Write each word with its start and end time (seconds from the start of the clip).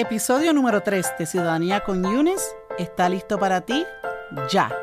Episodio 0.00 0.54
número 0.54 0.82
3 0.82 1.06
de 1.18 1.26
Ciudadanía 1.26 1.84
con 1.84 2.02
Yunes 2.02 2.40
está 2.78 3.10
listo 3.10 3.38
para 3.38 3.60
ti 3.60 3.84
ya. 4.50 4.74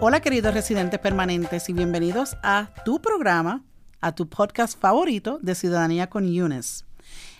Hola 0.00 0.18
queridos 0.20 0.52
residentes 0.52 0.98
permanentes 0.98 1.68
y 1.68 1.72
bienvenidos 1.72 2.36
a 2.42 2.70
tu 2.84 3.00
programa, 3.00 3.62
a 4.00 4.12
tu 4.16 4.28
podcast 4.28 4.76
favorito 4.76 5.38
de 5.40 5.54
Ciudadanía 5.54 6.10
con 6.10 6.26
Yunes. 6.26 6.84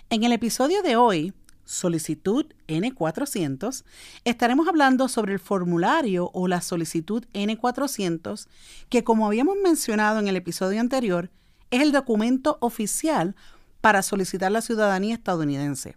En 0.09 0.23
el 0.23 0.31
episodio 0.31 0.81
de 0.81 0.95
hoy, 0.95 1.33
solicitud 1.65 2.45
N400, 2.69 3.83
estaremos 4.23 4.69
hablando 4.69 5.09
sobre 5.09 5.33
el 5.33 5.39
formulario 5.39 6.31
o 6.33 6.47
la 6.47 6.61
solicitud 6.61 7.25
N400, 7.33 8.47
que 8.87 9.03
como 9.03 9.27
habíamos 9.27 9.57
mencionado 9.61 10.19
en 10.19 10.29
el 10.29 10.37
episodio 10.37 10.79
anterior, 10.79 11.29
es 11.71 11.81
el 11.81 11.91
documento 11.91 12.57
oficial 12.61 13.35
para 13.85 14.01
solicitar 14.01 14.51
la 14.51 14.61
ciudadanía 14.61 15.13
estadounidense. 15.13 15.95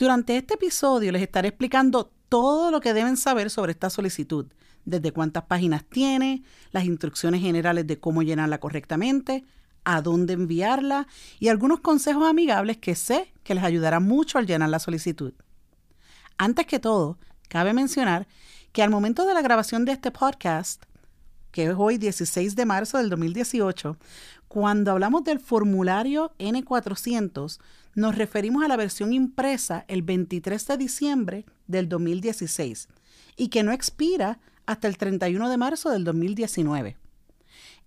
Durante 0.00 0.36
este 0.36 0.54
episodio 0.54 1.12
les 1.12 1.22
estaré 1.22 1.46
explicando 1.46 2.10
todo 2.28 2.72
lo 2.72 2.80
que 2.80 2.92
deben 2.92 3.16
saber 3.16 3.50
sobre 3.50 3.70
esta 3.70 3.88
solicitud, 3.88 4.46
desde 4.84 5.12
cuántas 5.12 5.44
páginas 5.44 5.84
tiene, 5.84 6.42
las 6.72 6.84
instrucciones 6.84 7.40
generales 7.40 7.86
de 7.86 8.00
cómo 8.00 8.24
llenarla 8.24 8.58
correctamente, 8.58 9.44
a 9.84 10.02
dónde 10.02 10.32
enviarla 10.32 11.06
y 11.38 11.46
algunos 11.46 11.78
consejos 11.78 12.28
amigables 12.28 12.78
que 12.78 12.96
sé 12.96 13.32
que 13.44 13.54
les 13.54 13.62
ayudarán 13.62 14.02
mucho 14.02 14.38
al 14.38 14.48
llenar 14.48 14.68
la 14.68 14.80
solicitud. 14.80 15.34
Antes 16.36 16.66
que 16.66 16.80
todo, 16.80 17.16
cabe 17.48 17.74
mencionar 17.74 18.26
que 18.72 18.82
al 18.82 18.90
momento 18.90 19.24
de 19.24 19.34
la 19.34 19.42
grabación 19.42 19.84
de 19.84 19.92
este 19.92 20.10
podcast, 20.10 20.82
que 21.52 21.66
es 21.66 21.74
hoy 21.76 21.98
16 21.98 22.56
de 22.56 22.66
marzo 22.66 22.98
del 22.98 23.10
2018, 23.10 23.96
cuando 24.48 24.90
hablamos 24.90 25.22
del 25.22 25.38
formulario 25.38 26.32
N400, 26.38 27.60
nos 27.94 28.16
referimos 28.16 28.64
a 28.64 28.68
la 28.68 28.76
versión 28.76 29.12
impresa 29.12 29.84
el 29.86 30.02
23 30.02 30.66
de 30.66 30.76
diciembre 30.76 31.46
del 31.66 31.88
2016 31.88 32.88
y 33.36 33.48
que 33.48 33.62
no 33.62 33.72
expira 33.72 34.40
hasta 34.66 34.88
el 34.88 34.96
31 34.96 35.48
de 35.48 35.56
marzo 35.56 35.90
del 35.90 36.04
2019. 36.04 36.96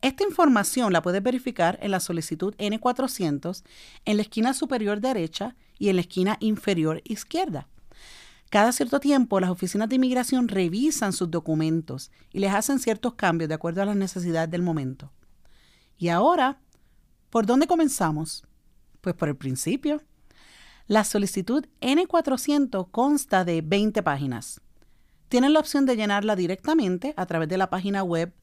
Esta 0.01 0.23
información 0.23 0.93
la 0.93 1.01
puedes 1.01 1.23
verificar 1.23 1.79
en 1.81 1.91
la 1.91 1.99
solicitud 1.99 2.53
N400 2.57 3.63
en 4.05 4.17
la 4.17 4.23
esquina 4.23 4.53
superior 4.53 5.01
derecha 5.01 5.55
y 5.79 5.89
en 5.89 5.95
la 5.95 6.01
esquina 6.01 6.37
inferior 6.39 7.01
izquierda. 7.05 7.67
Cada 8.55 8.71
cierto 8.71 9.01
tiempo 9.01 9.41
las 9.41 9.49
oficinas 9.49 9.89
de 9.89 9.95
inmigración 9.97 10.47
revisan 10.47 11.11
sus 11.11 11.29
documentos 11.29 12.09
y 12.31 12.39
les 12.39 12.53
hacen 12.53 12.79
ciertos 12.79 13.15
cambios 13.15 13.49
de 13.49 13.55
acuerdo 13.55 13.81
a 13.81 13.85
las 13.85 13.97
necesidades 13.97 14.49
del 14.49 14.61
momento. 14.61 15.11
Y 15.97 16.07
ahora, 16.07 16.61
¿por 17.29 17.45
dónde 17.45 17.67
comenzamos? 17.67 18.45
Pues 19.01 19.13
por 19.13 19.27
el 19.27 19.35
principio. 19.35 20.01
La 20.87 21.03
solicitud 21.03 21.65
N400 21.81 22.87
consta 22.91 23.43
de 23.43 23.61
20 23.61 24.01
páginas. 24.03 24.61
Tienen 25.27 25.51
la 25.51 25.59
opción 25.59 25.85
de 25.85 25.97
llenarla 25.97 26.37
directamente 26.37 27.13
a 27.17 27.25
través 27.25 27.49
de 27.49 27.57
la 27.57 27.69
página 27.69 28.03
web 28.03 28.33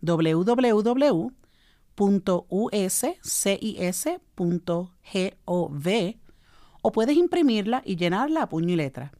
www.uscis.gov 0.00 1.04
o 6.82 6.92
puedes 6.92 7.16
imprimirla 7.18 7.82
y 7.84 7.96
llenarla 7.96 8.40
a 8.44 8.48
puño 8.48 8.72
y 8.72 8.76
letra. 8.76 9.12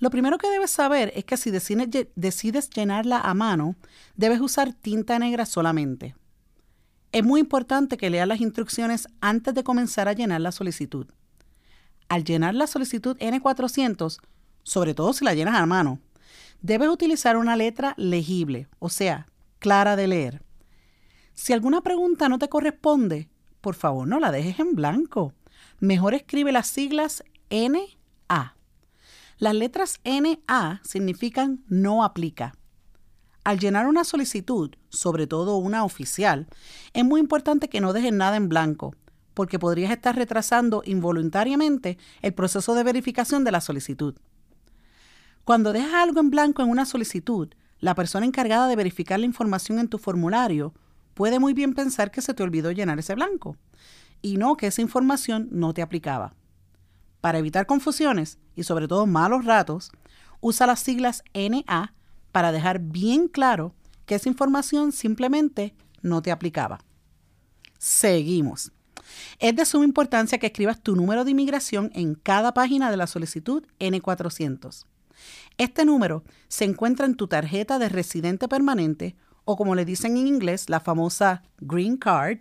Lo 0.00 0.10
primero 0.10 0.38
que 0.38 0.48
debes 0.48 0.70
saber 0.70 1.12
es 1.16 1.24
que 1.24 1.36
si 1.36 1.50
decides 1.50 2.70
llenarla 2.70 3.20
a 3.20 3.34
mano, 3.34 3.74
debes 4.16 4.40
usar 4.40 4.72
tinta 4.72 5.18
negra 5.18 5.44
solamente. 5.44 6.14
Es 7.10 7.24
muy 7.24 7.40
importante 7.40 7.96
que 7.96 8.10
leas 8.10 8.28
las 8.28 8.40
instrucciones 8.40 9.08
antes 9.20 9.54
de 9.54 9.64
comenzar 9.64 10.08
a 10.08 10.12
llenar 10.12 10.40
la 10.40 10.52
solicitud. 10.52 11.06
Al 12.08 12.24
llenar 12.24 12.54
la 12.54 12.66
solicitud 12.66 13.16
N400, 13.18 14.18
sobre 14.62 14.94
todo 14.94 15.12
si 15.12 15.24
la 15.24 15.34
llenas 15.34 15.56
a 15.56 15.66
mano, 15.66 16.00
debes 16.60 16.88
utilizar 16.88 17.36
una 17.36 17.56
letra 17.56 17.94
legible, 17.96 18.68
o 18.78 18.88
sea, 18.90 19.26
clara 19.58 19.96
de 19.96 20.06
leer. 20.06 20.42
Si 21.34 21.52
alguna 21.52 21.80
pregunta 21.80 22.28
no 22.28 22.38
te 22.38 22.48
corresponde, 22.48 23.28
por 23.60 23.74
favor 23.74 24.06
no 24.06 24.20
la 24.20 24.30
dejes 24.30 24.58
en 24.60 24.74
blanco. 24.74 25.32
Mejor 25.80 26.14
escribe 26.14 26.52
las 26.52 26.68
siglas 26.68 27.24
NA. 27.50 28.54
Las 29.38 29.54
letras 29.54 30.00
NA 30.04 30.80
significan 30.82 31.62
no 31.68 32.02
aplica. 32.02 32.56
Al 33.44 33.60
llenar 33.60 33.86
una 33.86 34.02
solicitud, 34.02 34.74
sobre 34.88 35.28
todo 35.28 35.58
una 35.58 35.84
oficial, 35.84 36.48
es 36.92 37.04
muy 37.04 37.20
importante 37.20 37.68
que 37.68 37.80
no 37.80 37.92
dejes 37.92 38.12
nada 38.12 38.36
en 38.36 38.48
blanco, 38.48 38.96
porque 39.34 39.60
podrías 39.60 39.92
estar 39.92 40.16
retrasando 40.16 40.82
involuntariamente 40.84 41.98
el 42.20 42.34
proceso 42.34 42.74
de 42.74 42.82
verificación 42.82 43.44
de 43.44 43.52
la 43.52 43.60
solicitud. 43.60 44.16
Cuando 45.44 45.72
dejas 45.72 45.94
algo 45.94 46.18
en 46.18 46.30
blanco 46.30 46.62
en 46.62 46.68
una 46.68 46.84
solicitud, 46.84 47.48
la 47.78 47.94
persona 47.94 48.26
encargada 48.26 48.66
de 48.66 48.74
verificar 48.74 49.20
la 49.20 49.26
información 49.26 49.78
en 49.78 49.86
tu 49.86 49.98
formulario 49.98 50.74
puede 51.14 51.38
muy 51.38 51.54
bien 51.54 51.74
pensar 51.74 52.10
que 52.10 52.22
se 52.22 52.34
te 52.34 52.42
olvidó 52.42 52.72
llenar 52.72 52.98
ese 52.98 53.14
blanco 53.14 53.56
y 54.20 54.36
no 54.36 54.56
que 54.56 54.66
esa 54.66 54.82
información 54.82 55.46
no 55.52 55.72
te 55.74 55.82
aplicaba. 55.82 56.34
Para 57.20 57.38
evitar 57.38 57.66
confusiones 57.66 58.38
y 58.54 58.64
sobre 58.64 58.86
todo 58.88 59.06
malos 59.06 59.44
ratos, 59.44 59.90
usa 60.40 60.66
las 60.66 60.80
siglas 60.80 61.22
NA 61.34 61.94
para 62.32 62.52
dejar 62.52 62.78
bien 62.78 63.28
claro 63.28 63.74
que 64.06 64.14
esa 64.14 64.28
información 64.28 64.92
simplemente 64.92 65.74
no 66.02 66.22
te 66.22 66.30
aplicaba. 66.30 66.80
Seguimos. 67.78 68.72
Es 69.38 69.56
de 69.56 69.64
suma 69.64 69.84
importancia 69.84 70.38
que 70.38 70.46
escribas 70.46 70.80
tu 70.80 70.94
número 70.94 71.24
de 71.24 71.30
inmigración 71.30 71.90
en 71.94 72.14
cada 72.14 72.52
página 72.54 72.90
de 72.90 72.96
la 72.96 73.06
solicitud 73.06 73.64
N400. 73.80 74.84
Este 75.56 75.84
número 75.84 76.22
se 76.46 76.64
encuentra 76.64 77.06
en 77.06 77.16
tu 77.16 77.26
tarjeta 77.26 77.78
de 77.78 77.88
residente 77.88 78.48
permanente 78.48 79.16
o 79.44 79.56
como 79.56 79.74
le 79.74 79.84
dicen 79.84 80.16
en 80.16 80.26
inglés, 80.26 80.68
la 80.68 80.78
famosa 80.78 81.42
Green 81.58 81.96
Card, 81.96 82.40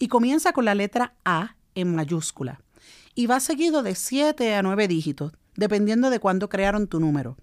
y 0.00 0.08
comienza 0.08 0.52
con 0.52 0.64
la 0.64 0.74
letra 0.74 1.14
A 1.24 1.54
en 1.76 1.94
mayúscula 1.94 2.60
y 3.14 3.26
va 3.26 3.40
seguido 3.40 3.82
de 3.82 3.94
7 3.94 4.54
a 4.54 4.62
9 4.62 4.88
dígitos, 4.88 5.32
dependiendo 5.56 6.10
de 6.10 6.20
cuándo 6.20 6.48
crearon 6.48 6.86
tu 6.86 7.00
número. 7.00 7.36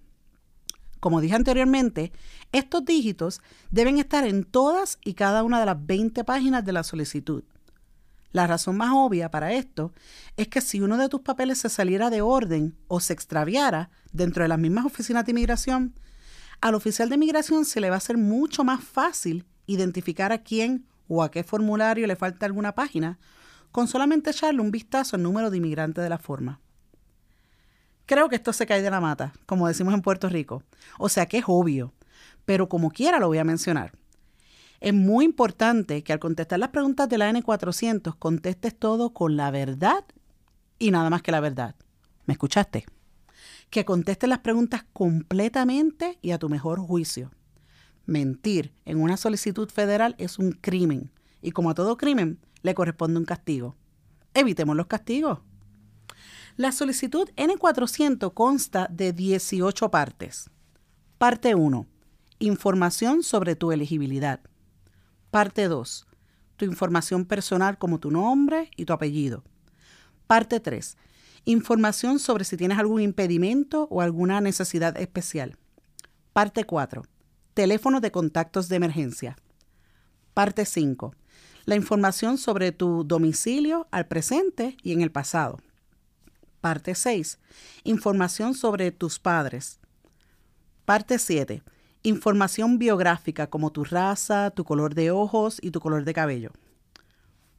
Como 1.00 1.22
dije 1.22 1.36
anteriormente, 1.36 2.12
estos 2.52 2.84
dígitos 2.84 3.42
deben 3.70 4.00
estar 4.00 4.26
en 4.26 4.44
todas 4.44 4.98
y 5.04 5.14
cada 5.14 5.44
una 5.44 5.60
de 5.60 5.66
las 5.66 5.86
20 5.86 6.24
páginas 6.24 6.66
de 6.66 6.74
la 6.74 6.84
solicitud. 6.84 7.44
La 8.32 8.48
razón 8.48 8.78
más 8.78 8.92
obvia 8.94 9.32
para 9.32 9.54
esto 9.54 9.94
es 10.36 10.48
que 10.48 10.62
si 10.62 10.82
uno 10.82 10.98
de 10.98 11.10
tus 11.10 11.22
papeles 11.22 11.60
se 11.60 11.70
saliera 11.70 12.10
de 12.10 12.22
orden 12.22 12.76
o 12.88 13.00
se 13.00 13.14
extraviara 13.14 13.90
dentro 14.12 14.44
de 14.44 14.50
las 14.50 14.60
mismas 14.60 14.86
oficinas 14.86 15.26
de 15.26 15.32
inmigración, 15.32 15.94
al 16.62 16.76
oficial 16.76 17.10
de 17.10 17.16
inmigración 17.16 17.66
se 17.66 17.80
le 17.80 17.90
va 17.90 17.98
a 17.98 18.02
ser 18.02 18.18
mucho 18.18 18.64
más 18.64 18.84
fácil 18.84 19.46
identificar 19.68 20.32
a 20.32 20.40
quién 20.40 20.86
o 21.08 21.24
a 21.24 21.32
qué 21.32 21.44
formulario 21.44 22.08
le 22.08 22.16
falta 22.16 22.46
alguna 22.46 22.74
página 22.74 23.20
con 23.72 23.88
solamente 23.88 24.32
echarle 24.32 24.62
un 24.62 24.72
vistazo 24.72 25.16
al 25.16 25.24
número 25.24 25.50
de 25.50 25.58
inmigrantes 25.58 26.04
de 26.04 26.10
la 26.10 26.18
forma. 26.18 26.60
Creo 28.06 28.30
que 28.30 28.38
esto 28.38 28.54
se 28.54 28.66
cae 28.66 28.82
de 28.82 28.90
la 28.90 29.02
mata, 29.02 29.34
como 29.46 29.68
decimos 29.68 29.94
en 29.94 30.02
Puerto 30.02 30.30
Rico. 30.30 30.64
O 30.98 31.10
sea 31.10 31.26
que 31.26 31.40
es 31.40 31.44
obvio, 31.48 31.94
pero 32.46 32.70
como 32.70 32.90
quiera 32.90 33.20
lo 33.20 33.28
voy 33.28 33.38
a 33.38 33.44
mencionar. 33.44 33.92
Es 34.80 34.94
muy 34.94 35.26
importante 35.26 36.04
que 36.04 36.14
al 36.14 36.20
contestar 36.20 36.60
las 36.60 36.70
preguntas 36.70 37.10
de 37.10 37.18
la 37.18 37.30
N400 37.32 38.16
contestes 38.18 38.78
todo 38.78 39.14
con 39.14 39.36
la 39.36 39.52
verdad 39.52 40.06
y 40.80 40.92
nada 40.92 41.10
más 41.10 41.22
que 41.22 41.32
la 41.32 41.40
verdad. 41.40 41.76
¿Me 42.26 42.34
escuchaste? 42.34 42.86
Que 43.70 43.86
contestes 43.86 44.30
las 44.30 44.40
preguntas 44.40 44.86
completamente 44.94 46.20
y 46.22 46.32
a 46.32 46.38
tu 46.38 46.48
mejor 46.48 46.80
juicio. 46.80 47.32
Mentir 48.06 48.72
en 48.86 49.02
una 49.02 49.18
solicitud 49.18 49.70
federal 49.70 50.16
es 50.18 50.40
un 50.40 50.54
crimen 50.54 51.12
y 51.42 51.52
como 51.52 51.72
a 51.72 51.74
todo 51.74 51.98
crimen 51.98 52.40
le 52.62 52.74
corresponde 52.74 53.20
un 53.20 53.26
castigo. 53.26 53.76
Evitemos 54.34 54.76
los 54.76 54.88
castigos. 54.88 55.40
La 56.56 56.72
solicitud 56.72 57.30
N400 57.36 58.34
consta 58.34 58.88
de 58.92 59.14
18 59.14 59.92
partes. 59.92 60.50
Parte 61.18 61.56
1. 61.56 61.88
Información 62.40 63.24
sobre 63.24 63.56
tu 63.56 63.72
elegibilidad. 63.72 64.42
Parte 65.30 65.68
2. 65.68 66.08
Tu 66.56 66.66
información 66.66 67.26
personal 67.26 67.78
como 67.78 68.00
tu 68.00 68.12
nombre 68.12 68.72
y 68.76 68.86
tu 68.86 68.94
apellido. 68.94 69.44
Parte 70.26 70.60
3. 70.60 70.98
Información 71.46 72.20
sobre 72.20 72.44
si 72.44 72.58
tienes 72.58 72.80
algún 72.80 73.02
impedimento 73.02 73.88
o 73.90 74.02
alguna 74.02 74.42
necesidad 74.42 74.98
especial. 74.98 75.58
Parte 76.34 76.66
4. 76.66 77.04
Teléfono 77.54 78.02
de 78.02 78.12
contactos 78.12 78.68
de 78.68 78.76
emergencia. 78.76 79.38
Parte 80.34 80.66
5. 80.66 81.14
La 81.68 81.76
información 81.76 82.38
sobre 82.38 82.72
tu 82.72 83.04
domicilio 83.04 83.90
al 83.92 84.08
presente 84.08 84.78
y 84.84 84.94
en 84.94 85.02
el 85.02 85.12
pasado. 85.12 85.60
Parte 86.62 86.96
6. 86.96 87.40
Información 87.84 88.54
sobre 88.54 88.94
tus 88.94 89.20
padres. 89.20 89.82
Parte 90.86 91.20
7. 91.20 91.62
Información 92.04 92.80
biográfica 92.80 93.48
como 93.48 93.74
tu 93.74 93.84
raza, 93.84 94.52
tu 94.52 94.64
color 94.64 94.96
de 94.96 95.12
ojos 95.12 95.60
y 95.62 95.72
tu 95.72 95.82
color 95.82 96.06
de 96.06 96.14
cabello. 96.14 96.52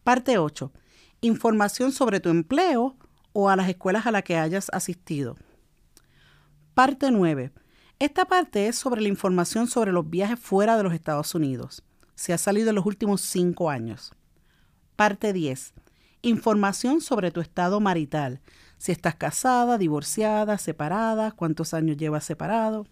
Parte 0.04 0.38
8. 0.38 0.72
información 1.20 1.92
sobre 1.92 2.18
tu 2.18 2.30
empleo 2.30 2.96
o 3.34 3.50
a 3.50 3.56
las 3.56 3.68
escuelas 3.68 4.06
a 4.06 4.10
las 4.10 4.22
que 4.22 4.38
hayas 4.38 4.70
asistido. 4.72 5.36
Parte 6.72 7.10
9. 7.10 7.52
Esta 7.98 8.24
parte 8.24 8.68
es 8.68 8.76
sobre 8.76 9.02
la 9.02 9.08
información 9.08 9.66
sobre 9.66 9.92
los 9.92 10.08
viajes 10.08 10.40
fuera 10.40 10.78
de 10.78 10.84
los 10.84 10.94
Estados 10.94 11.34
Unidos. 11.34 11.82
Se 12.18 12.32
ha 12.32 12.38
salido 12.38 12.70
en 12.70 12.74
los 12.74 12.84
últimos 12.84 13.20
cinco 13.20 13.70
años. 13.70 14.12
Parte 14.96 15.32
10. 15.32 15.72
Información 16.22 17.00
sobre 17.00 17.30
tu 17.30 17.40
estado 17.40 17.78
marital. 17.78 18.40
Si 18.76 18.90
estás 18.90 19.14
casada, 19.14 19.78
divorciada, 19.78 20.58
separada, 20.58 21.30
cuántos 21.30 21.74
años 21.74 21.96
llevas 21.96 22.24
separado. 22.24 22.88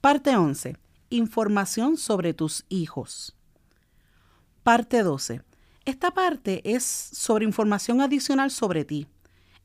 Parte 0.00 0.34
11. 0.34 0.78
Información 1.10 1.98
sobre 1.98 2.32
tus 2.32 2.64
hijos. 2.70 3.36
Parte 4.62 5.02
12. 5.02 5.42
Esta 5.84 6.12
parte 6.12 6.62
es 6.64 6.82
sobre 6.82 7.44
información 7.44 8.00
adicional 8.00 8.50
sobre 8.50 8.86
ti. 8.86 9.06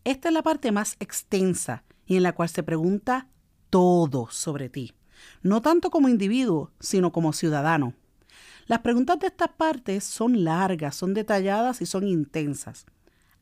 Esta 0.04 0.28
es 0.28 0.34
la 0.34 0.44
parte 0.44 0.74
más 0.74 0.98
extensa 1.00 1.86
y 2.06 2.18
en 2.18 2.24
la 2.24 2.34
cual 2.34 2.50
se 2.50 2.64
pregunta 2.64 3.30
todo 3.70 4.28
sobre 4.30 4.68
ti, 4.68 4.96
no 5.44 5.62
tanto 5.62 5.90
como 5.92 6.10
individuo, 6.10 6.72
sino 6.82 7.14
como 7.14 7.32
ciudadano. 7.32 7.94
Las 8.69 8.81
preguntas 8.81 9.18
de 9.19 9.25
estas 9.25 9.50
partes 9.50 10.04
son 10.04 10.44
largas, 10.44 10.95
son 10.95 11.16
detalladas 11.16 11.81
y 11.81 11.88
son 11.88 12.07
intensas. 12.07 12.86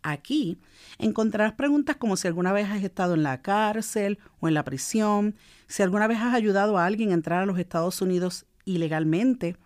Aquí 0.02 0.58
encontrarás 1.00 1.52
preguntas 1.52 1.98
como 1.98 2.16
si 2.16 2.30
alguna 2.30 2.54
vez 2.54 2.70
has 2.70 2.82
estado 2.82 3.14
en 3.14 3.24
la 3.24 3.42
cárcel 3.42 4.20
o 4.40 4.48
en 4.48 4.54
la 4.54 4.64
prisión, 4.64 5.36
si 5.68 5.84
alguna 5.84 6.08
vez 6.08 6.20
has 6.20 6.34
ayudado 6.34 6.78
a 6.78 6.86
alguien 6.86 7.12
a 7.12 7.16
entrar 7.16 7.44
a 7.44 7.46
los 7.46 7.60
Estados 7.60 8.02
Unidos 8.02 8.46
ilegalmente 8.64 9.58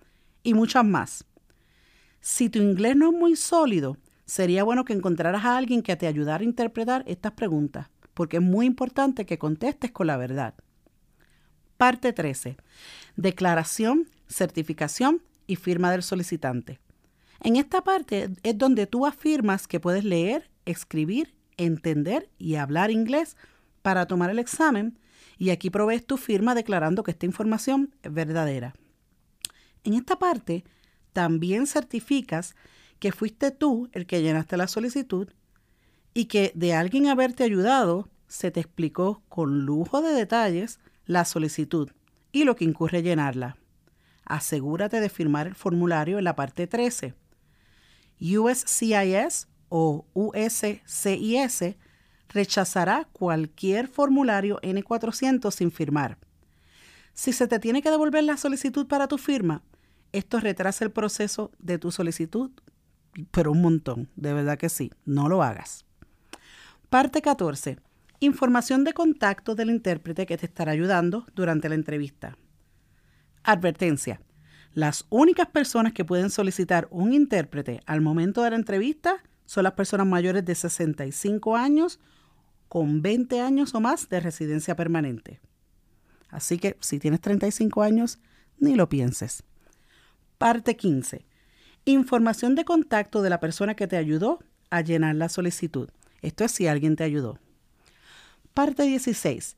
y 0.42 0.56
muchas 0.56 0.84
más. 0.84 1.26
Si 2.22 2.50
tu 2.50 2.58
inglés 2.58 2.96
no 2.96 3.12
es 3.12 3.16
muy 3.16 3.36
sólido, 3.36 3.98
sería 4.26 4.64
bueno 4.64 4.84
que 4.84 4.94
encontraras 4.94 5.46
a 5.46 5.58
alguien 5.58 5.84
que 5.84 5.96
te 5.96 6.08
ayudara 6.08 6.42
a 6.42 6.46
interpretar 6.46 7.04
estas 7.06 7.34
preguntas 7.34 7.92
porque 8.16 8.38
es 8.38 8.44
muy 8.44 8.66
importante 8.66 9.28
que 9.28 9.38
contestes 9.38 9.92
con 9.92 10.08
la 10.08 10.18
verdad. 10.18 10.56
Parte 11.78 12.14
13. 12.14 12.58
Declaración, 13.16 14.10
certificación 14.28 15.22
y 15.52 15.58
firma 15.58 15.92
del 15.92 16.02
solicitante. 16.02 16.80
En 17.42 17.58
esta 17.58 17.84
parte 17.84 18.30
es 18.44 18.58
donde 18.58 18.88
tú 18.88 19.06
afirmas 19.06 19.68
que 19.68 19.82
puedes 19.82 20.06
leer, 20.06 20.50
escribir, 20.64 21.36
entender 21.58 22.30
y 22.38 22.56
hablar 22.56 22.90
inglés 22.90 23.36
para 23.82 24.06
tomar 24.06 24.30
el 24.30 24.40
examen 24.40 24.98
y 25.38 25.50
aquí 25.50 25.70
provees 25.70 26.06
tu 26.06 26.16
firma 26.16 26.56
declarando 26.56 27.04
que 27.04 27.12
esta 27.12 27.26
información 27.26 27.94
es 28.02 28.14
verdadera. 28.14 28.76
En 29.84 29.94
esta 29.96 30.18
parte 30.18 30.64
también 31.12 31.68
certificas 31.68 32.56
que 33.00 33.12
fuiste 33.12 33.52
tú 33.52 33.90
el 33.92 34.06
que 34.06 34.22
llenaste 34.22 34.56
la 34.56 34.68
solicitud 34.70 35.28
y 36.14 36.26
que 36.26 36.54
de 36.56 36.74
alguien 36.74 37.08
haberte 37.08 37.44
ayudado 37.44 38.08
se 38.30 38.52
te 38.52 38.62
explicó 38.62 39.22
con 39.28 39.66
lujo 39.66 40.02
de 40.02 40.14
detalles 40.14 40.80
la 41.06 41.26
solicitud 41.26 41.90
y 42.32 42.46
lo 42.46 42.56
que 42.56 42.64
incurre 42.64 43.04
llenarla. 43.04 43.58
Asegúrate 44.32 45.02
de 45.02 45.10
firmar 45.10 45.46
el 45.46 45.56
formulario 45.56 46.18
en 46.18 46.24
la 46.24 46.38
parte 46.38 46.66
13. 46.66 47.14
USCIS 48.22 49.50
o 49.68 50.06
USCIS 50.14 51.76
rechazará 52.30 53.10
cualquier 53.12 53.90
formulario 53.90 54.62
N400 54.62 55.52
sin 55.52 55.70
firmar. 55.70 56.18
Si 57.14 57.34
se 57.34 57.46
te 57.50 57.60
tiene 57.60 57.82
que 57.82 57.90
devolver 57.90 58.24
la 58.24 58.38
solicitud 58.38 58.88
para 58.88 59.10
tu 59.10 59.18
firma, 59.18 59.64
esto 60.14 60.40
retrasa 60.40 60.86
el 60.86 60.92
proceso 60.92 61.52
de 61.60 61.78
tu 61.78 61.92
solicitud, 61.92 62.52
pero 63.32 63.52
un 63.52 63.62
montón, 63.62 64.10
de 64.16 64.34
verdad 64.34 64.58
que 64.58 64.70
sí, 64.70 64.92
no 65.04 65.28
lo 65.28 65.44
hagas. 65.44 65.84
Parte 66.90 67.22
14. 67.22 67.80
Información 68.22 68.86
de 68.86 68.94
contacto 68.94 69.56
del 69.56 69.72
intérprete 69.72 70.26
que 70.26 70.38
te 70.38 70.46
estará 70.46 70.72
ayudando 70.72 71.26
durante 71.36 71.68
la 71.68 71.76
entrevista. 71.76 72.38
Advertencia. 73.44 74.22
Las 74.74 75.06
únicas 75.10 75.48
personas 75.48 75.94
que 75.94 76.06
pueden 76.06 76.30
solicitar 76.30 76.88
un 76.92 77.14
intérprete 77.14 77.82
al 77.86 78.02
momento 78.02 78.42
de 78.44 78.52
la 78.52 78.56
entrevista 78.56 79.24
son 79.46 79.64
las 79.64 79.74
personas 79.74 80.08
mayores 80.08 80.46
de 80.46 80.56
65 80.56 81.58
años 81.58 82.00
con 82.70 83.02
20 83.02 83.42
años 83.42 83.76
o 83.76 83.82
más 83.82 84.08
de 84.08 84.22
residencia 84.22 84.78
permanente. 84.78 85.42
Así 86.30 86.58
que 86.58 86.78
si 86.80 87.00
tienes 87.00 87.20
35 87.20 87.82
años, 87.82 88.20
ni 88.58 88.76
lo 88.76 88.88
pienses. 88.88 89.44
Parte 90.38 90.78
15. 90.78 91.26
Información 91.84 92.56
de 92.56 92.64
contacto 92.64 93.22
de 93.22 93.30
la 93.30 93.42
persona 93.42 93.76
que 93.76 93.88
te 93.88 93.98
ayudó 93.98 94.40
a 94.70 94.82
llenar 94.82 95.16
la 95.16 95.28
solicitud. 95.28 95.90
Esto 96.22 96.46
es 96.46 96.52
si 96.52 96.68
alguien 96.68 96.96
te 96.96 97.04
ayudó. 97.04 97.40
Parte 98.54 98.84
16. 98.84 99.58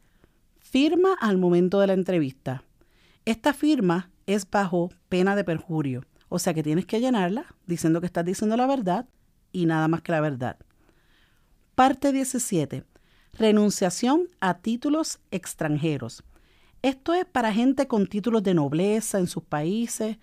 Firma 0.59 1.13
al 1.19 1.37
momento 1.37 1.79
de 1.79 1.87
la 1.87 1.93
entrevista. 1.93 2.63
Esta 3.25 3.53
firma 3.53 4.11
es 4.25 4.49
bajo 4.49 4.89
pena 5.07 5.35
de 5.37 5.45
perjurio, 5.45 6.03
o 6.27 6.39
sea 6.39 6.53
que 6.53 6.61
tienes 6.61 6.85
que 6.85 6.99
llenarla 6.99 7.45
diciendo 7.65 8.01
que 8.01 8.07
estás 8.07 8.25
diciendo 8.25 8.57
la 8.57 8.67
verdad 8.67 9.07
y 9.53 9.65
nada 9.65 9.87
más 9.87 10.01
que 10.01 10.11
la 10.11 10.19
verdad. 10.19 10.57
Parte 11.73 12.11
17. 12.11 12.83
Renunciación 13.33 14.27
a 14.41 14.57
títulos 14.59 15.19
extranjeros. 15.31 16.23
Esto 16.81 17.13
es 17.13 17.23
para 17.23 17.53
gente 17.53 17.87
con 17.87 18.07
títulos 18.07 18.43
de 18.43 18.53
nobleza 18.53 19.19
en 19.19 19.27
sus 19.27 19.43
países 19.43 20.17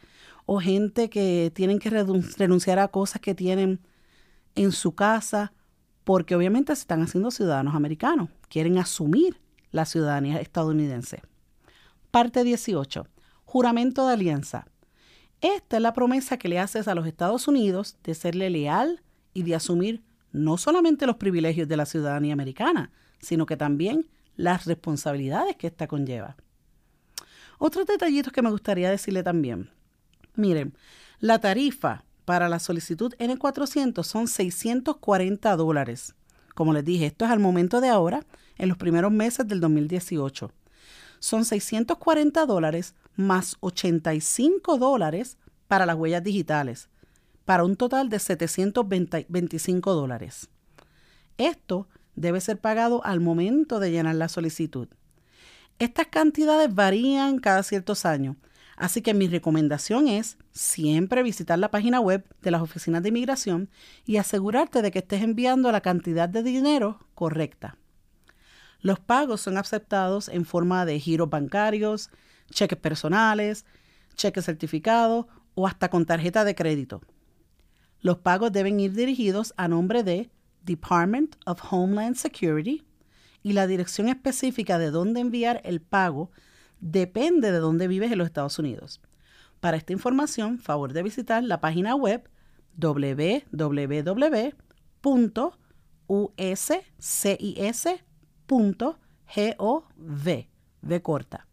o 0.44 0.60
gente 0.60 1.08
que 1.08 1.50
tienen 1.54 1.78
que 1.78 1.88
renunciar 1.88 2.78
a 2.80 2.88
cosas 2.88 3.22
que 3.22 3.34
tienen 3.34 3.80
en 4.56 4.72
su 4.72 4.94
casa 4.94 5.54
porque 6.04 6.34
obviamente 6.34 6.74
se 6.76 6.82
están 6.82 7.02
haciendo 7.02 7.30
ciudadanos 7.30 7.74
americanos, 7.74 8.28
quieren 8.50 8.76
asumir 8.76 9.40
la 9.70 9.86
ciudadanía 9.86 10.38
estadounidense. 10.38 11.22
Parte 12.10 12.42
18. 12.42 13.06
Juramento 13.44 14.08
de 14.08 14.14
alianza. 14.14 14.66
Esta 15.40 15.76
es 15.76 15.82
la 15.82 15.92
promesa 15.92 16.38
que 16.38 16.48
le 16.48 16.58
haces 16.58 16.88
a 16.88 16.96
los 16.96 17.06
Estados 17.06 17.46
Unidos 17.46 17.98
de 18.02 18.16
serle 18.16 18.50
leal 18.50 19.00
y 19.32 19.44
de 19.44 19.54
asumir 19.54 20.02
no 20.32 20.56
solamente 20.58 21.06
los 21.06 21.16
privilegios 21.16 21.68
de 21.68 21.76
la 21.76 21.86
ciudadanía 21.86 22.32
americana, 22.32 22.90
sino 23.20 23.46
que 23.46 23.56
también 23.56 24.08
las 24.34 24.64
responsabilidades 24.64 25.54
que 25.54 25.68
ésta 25.68 25.86
conlleva. 25.86 26.36
Otros 27.58 27.86
detallitos 27.86 28.32
que 28.32 28.42
me 28.42 28.50
gustaría 28.50 28.90
decirle 28.90 29.22
también. 29.22 29.70
Miren, 30.34 30.74
la 31.20 31.38
tarifa 31.38 32.04
para 32.24 32.48
la 32.48 32.58
solicitud 32.58 33.14
N400 33.20 34.02
son 34.02 34.26
640 34.26 35.56
dólares. 35.56 36.16
Como 36.56 36.72
les 36.72 36.84
dije, 36.84 37.06
esto 37.06 37.24
es 37.24 37.30
al 37.30 37.38
momento 37.38 37.80
de 37.80 37.88
ahora, 37.88 38.26
en 38.58 38.68
los 38.68 38.78
primeros 38.78 39.12
meses 39.12 39.46
del 39.46 39.60
2018. 39.60 40.50
Son 41.20 41.44
640 41.44 42.44
dólares 42.46 42.96
más 43.14 43.56
85 43.60 44.78
dólares 44.78 45.38
para 45.68 45.86
las 45.86 45.94
huellas 45.94 46.24
digitales, 46.24 46.88
para 47.44 47.62
un 47.62 47.76
total 47.76 48.08
de 48.08 48.18
725 48.18 49.94
dólares. 49.94 50.48
Esto 51.38 51.86
debe 52.16 52.40
ser 52.40 52.58
pagado 52.58 53.04
al 53.04 53.20
momento 53.20 53.78
de 53.78 53.92
llenar 53.92 54.16
la 54.16 54.28
solicitud. 54.28 54.88
Estas 55.78 56.08
cantidades 56.08 56.74
varían 56.74 57.38
cada 57.38 57.62
ciertos 57.62 58.04
años, 58.04 58.36
Así 58.80 59.02
que 59.02 59.12
mi 59.12 59.28
recomendación 59.28 60.08
es 60.08 60.38
siempre 60.52 61.22
visitar 61.22 61.58
la 61.58 61.70
página 61.70 62.00
web 62.00 62.24
de 62.40 62.50
las 62.50 62.62
oficinas 62.62 63.02
de 63.02 63.10
inmigración 63.10 63.68
y 64.06 64.16
asegurarte 64.16 64.80
de 64.80 64.90
que 64.90 65.00
estés 65.00 65.22
enviando 65.22 65.70
la 65.70 65.82
cantidad 65.82 66.30
de 66.30 66.42
dinero 66.42 66.98
correcta. 67.14 67.76
Los 68.80 68.98
pagos 69.00 69.40
son 69.40 69.58
aceptados 69.58 70.28
en 70.28 70.44
forma 70.44 70.84
de 70.86 70.98
giros 70.98 71.28
bancarios, 71.28 72.10
cheques 72.50 72.78
personales, 72.78 73.64
cheques 74.14 74.44
certificados 74.44 75.26
o 75.54 75.66
hasta 75.66 75.90
con 75.90 76.06
tarjeta 76.06 76.44
de 76.44 76.54
crédito. 76.54 77.02
Los 78.00 78.18
pagos 78.18 78.52
deben 78.52 78.80
ir 78.80 78.92
dirigidos 78.92 79.52
a 79.56 79.68
nombre 79.68 80.02
de 80.02 80.30
Department 80.62 81.36
of 81.46 81.60
Homeland 81.70 82.16
Security 82.16 82.84
y 83.42 83.52
la 83.52 83.66
dirección 83.66 84.08
específica 84.08 84.78
de 84.78 84.90
dónde 84.90 85.20
enviar 85.20 85.60
el 85.64 85.80
pago 85.80 86.30
depende 86.80 87.52
de 87.52 87.58
dónde 87.58 87.88
vives 87.88 88.10
en 88.12 88.18
los 88.18 88.26
Estados 88.26 88.58
Unidos. 88.58 89.00
Para 89.60 89.76
esta 89.76 89.92
información, 89.92 90.58
favor 90.58 90.94
de 90.94 91.02
visitar 91.02 91.44
la 91.44 91.60
página 91.60 91.94
web 91.94 92.28
www.uscis.gov, 92.76 94.10
de 100.82 101.02
corta. 101.02 101.46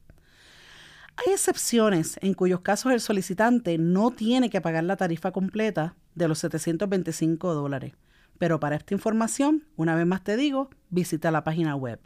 Hay 1.18 1.34
excepciones 1.34 2.20
en 2.22 2.34
cuyos 2.34 2.62
casos 2.62 2.92
el 2.92 3.02
solicitante 3.02 3.78
no 3.78 4.12
tiene 4.12 4.50
que 4.50 4.62
pagar 4.62 4.84
la 4.84 4.98
tarifa 4.98 5.32
completa 5.32 5.96
de 6.16 6.28
los 6.28 6.40
725 6.40 7.54
dólares. 7.54 7.94
Pero 8.38 8.60
para 8.60 8.76
esta 8.76 8.94
información, 8.94 9.64
una 9.76 9.96
vez 9.96 10.06
más 10.06 10.24
te 10.24 10.38
digo, 10.38 10.70
visita 10.90 11.32
la 11.32 11.44
página 11.44 11.76
web. 11.76 12.00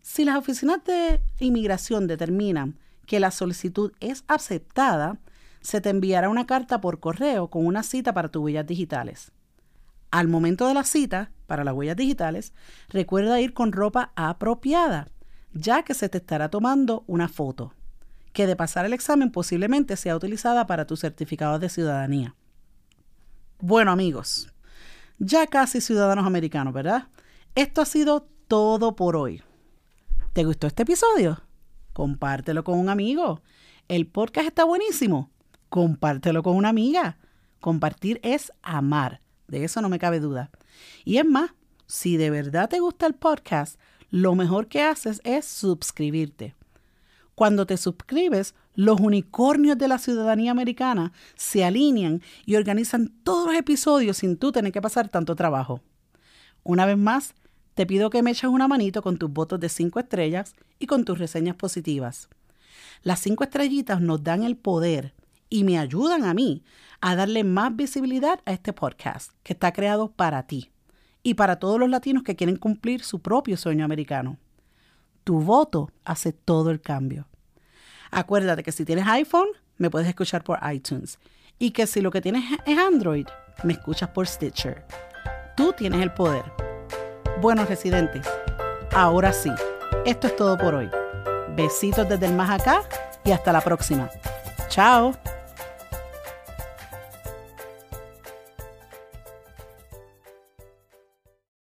Si 0.00 0.24
las 0.24 0.36
oficinas 0.36 0.84
de 0.84 1.20
inmigración 1.38 2.06
determinan 2.06 2.78
que 3.06 3.20
la 3.20 3.30
solicitud 3.30 3.92
es 4.00 4.24
aceptada, 4.28 5.18
se 5.60 5.80
te 5.80 5.90
enviará 5.90 6.28
una 6.28 6.46
carta 6.46 6.80
por 6.80 7.00
correo 7.00 7.48
con 7.48 7.66
una 7.66 7.82
cita 7.82 8.12
para 8.12 8.28
tus 8.28 8.42
huellas 8.42 8.66
digitales. 8.66 9.32
Al 10.10 10.28
momento 10.28 10.66
de 10.66 10.74
la 10.74 10.84
cita, 10.84 11.32
para 11.46 11.64
las 11.64 11.74
huellas 11.74 11.96
digitales, 11.96 12.52
recuerda 12.88 13.40
ir 13.40 13.52
con 13.52 13.72
ropa 13.72 14.12
apropiada, 14.16 15.08
ya 15.52 15.82
que 15.82 15.94
se 15.94 16.08
te 16.08 16.18
estará 16.18 16.48
tomando 16.48 17.04
una 17.06 17.28
foto, 17.28 17.74
que 18.32 18.46
de 18.46 18.56
pasar 18.56 18.86
el 18.86 18.92
examen 18.92 19.30
posiblemente 19.30 19.96
sea 19.96 20.16
utilizada 20.16 20.66
para 20.66 20.86
tu 20.86 20.96
certificado 20.96 21.58
de 21.58 21.68
ciudadanía. 21.68 22.34
Bueno 23.60 23.90
amigos, 23.90 24.52
ya 25.18 25.46
casi 25.46 25.80
ciudadanos 25.80 26.26
americanos, 26.26 26.72
¿verdad? 26.72 27.08
Esto 27.54 27.80
ha 27.82 27.86
sido 27.86 28.28
todo 28.46 28.94
por 28.94 29.16
hoy. 29.16 29.42
¿Te 30.32 30.44
gustó 30.44 30.66
este 30.68 30.84
episodio? 30.84 31.42
Compártelo 31.92 32.62
con 32.62 32.78
un 32.78 32.88
amigo. 32.88 33.42
El 33.88 34.06
podcast 34.06 34.46
está 34.46 34.64
buenísimo. 34.64 35.30
Compártelo 35.68 36.42
con 36.42 36.54
una 36.54 36.68
amiga. 36.68 37.18
Compartir 37.60 38.20
es 38.22 38.52
amar. 38.62 39.20
De 39.48 39.64
eso 39.64 39.82
no 39.82 39.88
me 39.88 39.98
cabe 39.98 40.20
duda. 40.20 40.50
Y 41.04 41.16
es 41.16 41.26
más, 41.26 41.50
si 41.86 42.16
de 42.16 42.30
verdad 42.30 42.68
te 42.68 42.80
gusta 42.80 43.06
el 43.06 43.14
podcast, 43.14 43.80
lo 44.10 44.34
mejor 44.34 44.68
que 44.68 44.82
haces 44.82 45.20
es 45.24 45.44
suscribirte. 45.46 46.54
Cuando 47.34 47.66
te 47.66 47.76
suscribes, 47.76 48.54
los 48.74 49.00
unicornios 49.00 49.78
de 49.78 49.88
la 49.88 49.98
ciudadanía 49.98 50.50
americana 50.50 51.12
se 51.34 51.64
alinean 51.64 52.22
y 52.44 52.56
organizan 52.56 53.12
todos 53.22 53.46
los 53.46 53.56
episodios 53.56 54.18
sin 54.18 54.36
tú 54.36 54.52
tener 54.52 54.72
que 54.72 54.82
pasar 54.82 55.08
tanto 55.08 55.34
trabajo. 55.34 55.80
Una 56.62 56.84
vez 56.84 56.98
más, 56.98 57.34
te 57.74 57.86
pido 57.86 58.10
que 58.10 58.22
me 58.22 58.32
eches 58.32 58.50
una 58.50 58.68
manito 58.68 59.02
con 59.02 59.18
tus 59.18 59.32
votos 59.32 59.60
de 59.60 59.68
5 59.68 60.00
estrellas 60.00 60.54
y 60.78 60.86
con 60.86 61.04
tus 61.04 61.18
reseñas 61.18 61.54
positivas. 61.54 62.28
Las 63.02 63.20
5 63.20 63.44
estrellitas 63.44 64.00
nos 64.00 64.22
dan 64.24 64.42
el 64.42 64.56
poder 64.56 65.14
y 65.48 65.64
me 65.64 65.78
ayudan 65.78 66.24
a 66.24 66.34
mí 66.34 66.64
a 67.00 67.16
darle 67.16 67.44
más 67.44 67.74
visibilidad 67.74 68.40
a 68.44 68.52
este 68.52 68.72
podcast 68.72 69.32
que 69.42 69.52
está 69.52 69.72
creado 69.72 70.10
para 70.10 70.46
ti 70.46 70.70
y 71.22 71.34
para 71.34 71.58
todos 71.58 71.78
los 71.78 71.88
latinos 71.88 72.22
que 72.22 72.36
quieren 72.36 72.56
cumplir 72.56 73.02
su 73.02 73.20
propio 73.20 73.56
sueño 73.56 73.84
americano. 73.84 74.38
Tu 75.24 75.40
voto 75.40 75.90
hace 76.04 76.32
todo 76.32 76.70
el 76.70 76.80
cambio. 76.80 77.28
Acuérdate 78.10 78.62
que 78.62 78.72
si 78.72 78.84
tienes 78.84 79.06
iPhone, 79.06 79.48
me 79.76 79.90
puedes 79.90 80.08
escuchar 80.08 80.42
por 80.42 80.58
iTunes 80.72 81.18
y 81.58 81.72
que 81.72 81.86
si 81.86 82.00
lo 82.00 82.10
que 82.10 82.20
tienes 82.20 82.44
es 82.66 82.78
Android, 82.78 83.26
me 83.64 83.74
escuchas 83.74 84.08
por 84.10 84.26
Stitcher. 84.26 84.86
Tú 85.56 85.72
tienes 85.76 86.00
el 86.00 86.12
poder. 86.12 86.44
Bueno, 87.40 87.64
residentes, 87.64 88.26
ahora 88.92 89.32
sí, 89.32 89.50
esto 90.04 90.28
es 90.28 90.36
todo 90.36 90.56
por 90.56 90.74
hoy. 90.74 90.88
Besitos 91.56 92.08
desde 92.08 92.26
el 92.26 92.34
más 92.34 92.60
acá 92.60 92.82
y 93.24 93.32
hasta 93.32 93.52
la 93.52 93.60
próxima. 93.60 94.08
Chao. 94.68 95.37